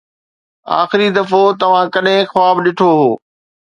آخري 0.81 1.07
دفعو 1.17 1.43
توهان 1.61 1.87
ڪڏهن 1.93 2.21
خواب 2.31 2.55
ڏٺو 2.65 2.89
هو؟ 2.99 3.09